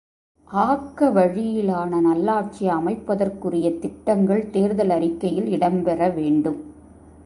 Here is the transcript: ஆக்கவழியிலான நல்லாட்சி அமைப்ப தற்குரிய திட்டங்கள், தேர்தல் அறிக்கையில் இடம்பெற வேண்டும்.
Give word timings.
ஆக்கவழியிலான 0.51 1.99
நல்லாட்சி 2.01 2.69
அமைப்ப 2.69 3.15
தற்குரிய 3.15 3.67
திட்டங்கள், 3.79 4.49
தேர்தல் 4.49 4.89
அறிக்கையில் 4.89 5.49
இடம்பெற 5.59 6.13
வேண்டும். 6.13 6.59